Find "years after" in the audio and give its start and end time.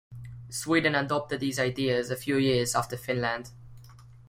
2.37-2.97